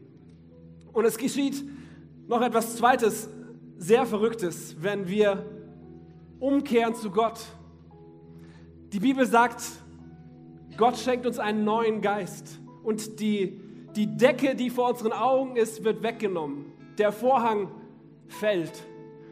Und 0.91 1.05
es 1.05 1.17
geschieht 1.17 1.63
noch 2.27 2.41
etwas 2.41 2.75
Zweites, 2.75 3.29
sehr 3.77 4.05
Verrücktes, 4.05 4.75
wenn 4.79 5.07
wir 5.07 5.43
umkehren 6.39 6.93
zu 6.93 7.09
Gott. 7.09 7.39
Die 8.91 8.99
Bibel 8.99 9.25
sagt, 9.25 9.63
Gott 10.77 10.97
schenkt 10.97 11.25
uns 11.25 11.39
einen 11.39 11.63
neuen 11.63 12.01
Geist 12.01 12.59
und 12.83 13.19
die, 13.19 13.59
die 13.95 14.07
Decke, 14.07 14.55
die 14.55 14.69
vor 14.69 14.89
unseren 14.89 15.13
Augen 15.13 15.55
ist, 15.55 15.83
wird 15.83 16.03
weggenommen. 16.03 16.71
Der 16.97 17.11
Vorhang 17.11 17.71
fällt. 18.27 18.83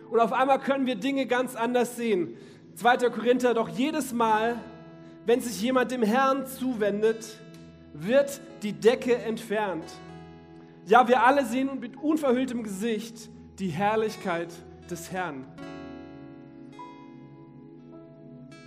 Und 0.10 0.20
auf 0.20 0.34
einmal 0.34 0.60
können 0.60 0.86
wir 0.86 0.96
Dinge 0.96 1.26
ganz 1.26 1.56
anders 1.56 1.96
sehen. 1.96 2.36
2. 2.76 3.10
Korinther, 3.10 3.54
doch 3.54 3.70
jedes 3.70 4.14
Mal, 4.14 4.60
wenn 5.26 5.42
sich 5.42 5.62
jemand 5.62 5.92
dem 5.92 6.04
Herrn 6.04 6.46
zuwendet, 6.48 7.40
wird 7.94 8.42
die 8.64 8.74
Decke 8.74 9.16
entfernt. 9.16 9.86
Ja, 10.86 11.08
wir 11.08 11.24
alle 11.24 11.46
sehen 11.46 11.80
mit 11.80 11.98
unverhülltem 11.98 12.64
Gesicht 12.64 13.30
die 13.60 13.70
Herrlichkeit 13.70 14.50
des 14.90 15.12
Herrn. 15.12 15.46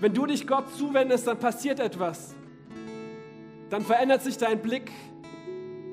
Wenn 0.01 0.13
du 0.13 0.27
dich 0.27 0.47
Gott 0.47 0.75
zuwendest, 0.77 1.27
dann 1.27 1.39
passiert 1.39 1.81
etwas. 1.81 2.35
Dann 3.71 3.83
verändert 3.83 4.23
sich 4.23 4.37
dein 4.37 4.61
Blick. 4.61 4.91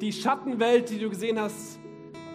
Die 0.01 0.12
Schattenwelt, 0.12 0.89
die 0.89 0.98
du 0.98 1.10
gesehen 1.10 1.39
hast, 1.39 1.79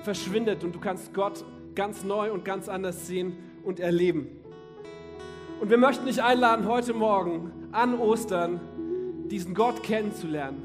verschwindet 0.04 0.62
und 0.62 0.72
du 0.72 0.78
kannst 0.78 1.12
Gott 1.12 1.44
ganz 1.74 2.04
neu 2.04 2.32
und 2.32 2.44
ganz 2.44 2.68
anders 2.68 3.08
sehen 3.08 3.36
und 3.64 3.80
erleben. 3.80 4.28
Und 5.60 5.68
wir 5.68 5.76
möchten 5.76 6.06
dich 6.06 6.22
einladen, 6.22 6.68
heute 6.68 6.94
Morgen 6.94 7.50
an 7.72 7.98
Ostern 7.98 8.60
diesen 9.28 9.52
Gott 9.52 9.82
kennenzulernen. 9.82 10.64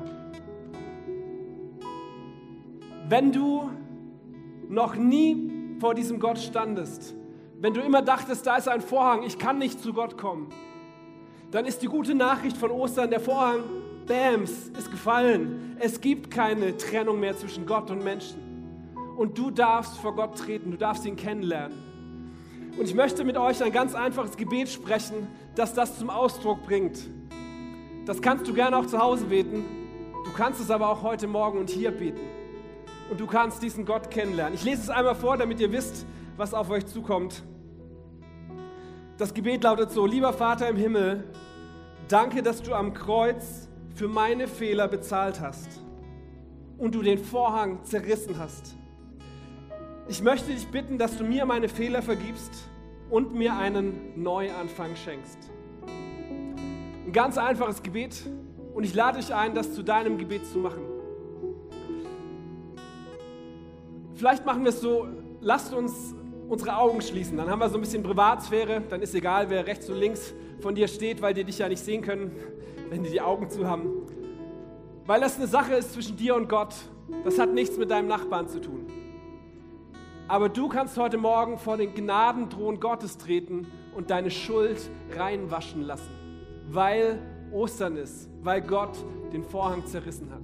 Wenn 3.09 3.31
du 3.31 3.71
noch 4.69 4.93
nie 4.95 5.77
vor 5.79 5.95
diesem 5.95 6.19
Gott 6.19 6.37
standest, 6.37 7.15
wenn 7.59 7.73
du 7.73 7.81
immer 7.81 8.03
dachtest, 8.03 8.45
da 8.45 8.57
ist 8.57 8.67
ein 8.67 8.81
Vorhang, 8.81 9.23
ich 9.23 9.39
kann 9.39 9.57
nicht 9.57 9.81
zu 9.81 9.91
Gott 9.91 10.19
kommen, 10.19 10.49
dann 11.49 11.65
ist 11.65 11.81
die 11.81 11.87
gute 11.87 12.13
Nachricht 12.13 12.57
von 12.57 12.69
Ostern, 12.69 13.09
der 13.09 13.19
Vorhang, 13.19 13.63
Bams, 14.11 14.67
ist 14.77 14.91
gefallen. 14.91 15.77
Es 15.79 16.01
gibt 16.01 16.31
keine 16.31 16.75
Trennung 16.75 17.21
mehr 17.21 17.37
zwischen 17.37 17.65
Gott 17.65 17.89
und 17.89 18.03
Menschen. 18.03 18.93
Und 19.15 19.37
du 19.37 19.51
darfst 19.51 19.97
vor 19.99 20.13
Gott 20.13 20.37
treten, 20.37 20.71
du 20.71 20.77
darfst 20.77 21.05
ihn 21.05 21.15
kennenlernen. 21.15 21.77
Und 22.77 22.83
ich 22.83 22.93
möchte 22.93 23.23
mit 23.23 23.37
euch 23.37 23.63
ein 23.63 23.71
ganz 23.71 23.95
einfaches 23.95 24.35
Gebet 24.35 24.67
sprechen, 24.67 25.27
das 25.55 25.73
das 25.73 25.97
zum 25.97 26.09
Ausdruck 26.09 26.61
bringt. 26.63 26.99
Das 28.05 28.21
kannst 28.21 28.49
du 28.49 28.53
gerne 28.53 28.75
auch 28.75 28.85
zu 28.85 28.99
Hause 28.99 29.27
beten. 29.27 29.63
Du 30.25 30.33
kannst 30.33 30.59
es 30.59 30.69
aber 30.69 30.89
auch 30.89 31.03
heute 31.03 31.27
Morgen 31.27 31.57
und 31.57 31.69
hier 31.69 31.91
beten. 31.91 32.27
Und 33.09 33.17
du 33.17 33.27
kannst 33.27 33.63
diesen 33.63 33.85
Gott 33.85 34.11
kennenlernen. 34.11 34.55
Ich 34.55 34.65
lese 34.65 34.81
es 34.81 34.89
einmal 34.89 35.15
vor, 35.15 35.37
damit 35.37 35.61
ihr 35.61 35.71
wisst, 35.71 36.05
was 36.35 36.53
auf 36.53 36.69
euch 36.69 36.85
zukommt. 36.85 37.43
Das 39.17 39.33
Gebet 39.33 39.63
lautet 39.63 39.91
so, 39.91 40.05
lieber 40.05 40.33
Vater 40.33 40.67
im 40.67 40.75
Himmel, 40.75 41.23
danke, 42.09 42.43
dass 42.43 42.61
du 42.61 42.73
am 42.73 42.93
Kreuz 42.93 43.69
für 43.95 44.07
meine 44.07 44.47
Fehler 44.47 44.87
bezahlt 44.87 45.39
hast 45.39 45.69
und 46.77 46.95
du 46.95 47.01
den 47.01 47.17
Vorhang 47.17 47.83
zerrissen 47.83 48.37
hast. 48.39 48.75
Ich 50.07 50.21
möchte 50.21 50.51
dich 50.51 50.67
bitten, 50.67 50.97
dass 50.97 51.17
du 51.17 51.23
mir 51.23 51.45
meine 51.45 51.69
Fehler 51.69 52.01
vergibst 52.01 52.51
und 53.09 53.33
mir 53.33 53.55
einen 53.55 54.21
Neuanfang 54.21 54.95
schenkst. 54.95 55.37
Ein 55.85 57.11
ganz 57.11 57.37
einfaches 57.37 57.83
Gebet 57.83 58.25
und 58.73 58.83
ich 58.83 58.93
lade 58.93 59.19
dich 59.19 59.33
ein, 59.33 59.53
das 59.53 59.73
zu 59.73 59.83
deinem 59.83 60.17
Gebet 60.17 60.45
zu 60.47 60.57
machen. 60.57 60.81
Vielleicht 64.15 64.45
machen 64.45 64.63
wir 64.63 64.69
es 64.69 64.81
so, 64.81 65.07
lasst 65.39 65.73
uns 65.73 66.15
unsere 66.51 66.75
Augen 66.75 67.01
schließen. 67.01 67.37
Dann 67.37 67.49
haben 67.49 67.59
wir 67.59 67.69
so 67.69 67.77
ein 67.77 67.81
bisschen 67.81 68.03
Privatsphäre. 68.03 68.81
Dann 68.89 69.01
ist 69.01 69.15
egal, 69.15 69.49
wer 69.49 69.65
rechts 69.65 69.89
und 69.89 69.95
links 69.95 70.33
von 70.59 70.75
dir 70.75 70.89
steht, 70.89 71.21
weil 71.21 71.33
die 71.33 71.45
dich 71.45 71.59
ja 71.59 71.69
nicht 71.69 71.83
sehen 71.83 72.01
können, 72.01 72.35
wenn 72.89 73.03
die 73.03 73.09
die 73.09 73.21
Augen 73.21 73.49
zu 73.49 73.67
haben. 73.67 73.89
Weil 75.05 75.21
das 75.21 75.37
eine 75.37 75.47
Sache 75.47 75.75
ist 75.75 75.93
zwischen 75.93 76.17
dir 76.17 76.35
und 76.35 76.49
Gott. 76.49 76.75
Das 77.23 77.39
hat 77.39 77.53
nichts 77.53 77.77
mit 77.77 77.89
deinem 77.89 78.09
Nachbarn 78.09 78.49
zu 78.49 78.59
tun. 78.59 78.85
Aber 80.27 80.49
du 80.49 80.67
kannst 80.67 80.97
heute 80.97 81.17
Morgen 81.17 81.57
vor 81.57 81.77
den 81.77 81.93
Gnadenthron 81.93 82.81
Gottes 82.81 83.17
treten 83.17 83.67
und 83.95 84.09
deine 84.09 84.29
Schuld 84.29 84.77
reinwaschen 85.17 85.83
lassen, 85.83 86.11
weil 86.69 87.19
Ostern 87.51 87.95
ist, 87.95 88.29
weil 88.41 88.61
Gott 88.61 88.97
den 89.31 89.43
Vorhang 89.43 89.85
zerrissen 89.85 90.29
hat. 90.31 90.41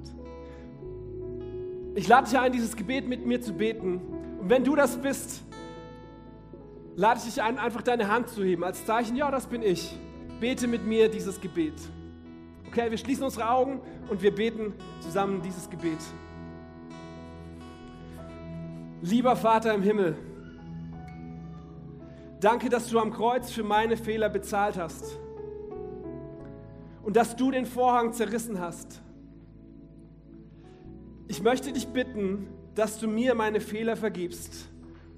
Ich 1.95 2.07
lade 2.07 2.29
dich 2.29 2.37
ein, 2.37 2.51
dieses 2.51 2.75
Gebet 2.75 3.07
mit 3.07 3.25
mir 3.25 3.41
zu 3.41 3.53
beten. 3.53 4.01
Und 4.39 4.49
wenn 4.49 4.63
du 4.63 4.75
das 4.75 4.97
bist, 4.97 5.43
lade 6.97 7.19
ich 7.19 7.25
dich 7.25 7.41
ein, 7.41 7.59
einfach 7.59 7.83
deine 7.83 8.09
Hand 8.09 8.27
zu 8.29 8.43
heben, 8.43 8.63
als 8.63 8.85
Zeichen, 8.85 9.15
ja, 9.15 9.29
das 9.31 9.45
bin 9.45 9.61
ich. 9.61 9.97
Bete 10.39 10.67
mit 10.67 10.85
mir 10.85 11.09
dieses 11.09 11.39
Gebet. 11.39 11.75
Okay, 12.67 12.89
wir 12.89 12.97
schließen 12.97 13.23
unsere 13.23 13.49
Augen 13.49 13.79
und 14.09 14.21
wir 14.21 14.33
beten 14.33 14.73
zusammen 14.99 15.41
dieses 15.41 15.69
Gebet. 15.69 15.99
Lieber 19.01 19.35
Vater 19.35 19.75
im 19.75 19.83
Himmel, 19.83 20.17
danke, 22.39 22.67
dass 22.67 22.89
du 22.89 22.99
am 22.99 23.13
Kreuz 23.13 23.51
für 23.51 23.63
meine 23.63 23.95
Fehler 23.95 24.27
bezahlt 24.27 24.75
hast 24.75 25.19
und 27.03 27.15
dass 27.15 27.35
du 27.35 27.51
den 27.51 27.67
Vorhang 27.67 28.11
zerrissen 28.11 28.59
hast. 28.59 29.03
Ich 31.27 31.43
möchte 31.43 31.71
dich 31.71 31.87
bitten, 31.87 32.47
dass 32.73 32.99
du 32.99 33.07
mir 33.07 33.35
meine 33.35 33.59
Fehler 33.59 33.95
vergibst 33.95 34.67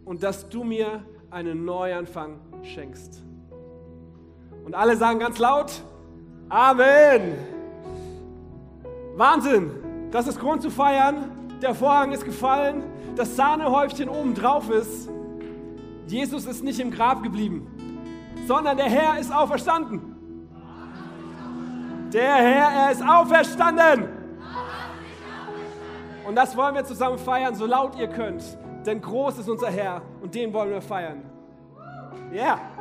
und 0.04 0.24
dass 0.24 0.50
du 0.50 0.66
mir 0.66 1.06
einen 1.32 1.66
Neuanfang 1.66 2.40
schenkst. 2.64 3.24
Und 4.66 4.76
alle 4.76 4.98
sagen 4.98 5.20
ganz 5.20 5.38
laut, 5.40 5.84
Amen. 6.50 7.38
Wahnsinn, 9.16 9.72
das 10.12 10.28
ist 10.28 10.40
Grund 10.40 10.62
zu 10.62 10.72
feiern. 10.72 11.32
Der 11.62 11.76
Vorhang 11.76 12.12
ist 12.12 12.26
gefallen, 12.26 12.84
das 13.16 13.36
Sahnehäufchen 13.36 14.10
oben 14.10 14.34
drauf 14.34 14.70
ist. 14.70 15.10
Jesus 16.08 16.46
ist 16.46 16.64
nicht 16.64 16.80
im 16.80 16.90
Grab 16.90 17.22
geblieben, 17.22 17.68
sondern 18.48 18.78
der 18.78 18.90
Herr 18.90 19.20
ist 19.20 19.34
auferstanden. 19.34 20.16
Der 22.14 22.34
Herr, 22.36 22.72
er 22.72 22.92
ist 22.92 23.04
auferstanden. 23.08 24.08
Und 26.28 26.36
das 26.36 26.56
wollen 26.58 26.74
wir 26.74 26.84
zusammen 26.84 27.20
feiern, 27.20 27.54
so 27.54 27.66
laut 27.66 27.96
ihr 28.00 28.08
könnt. 28.08 28.44
Denn 28.86 29.02
groß 29.02 29.40
ist 29.40 29.50
unser 29.50 29.70
Herr 29.70 30.02
und 30.22 30.34
den 30.34 30.54
wollen 30.54 30.72
wir 30.72 30.82
feiern. 30.82 31.24
Ja. 32.32 32.44
Yeah. 32.44 32.79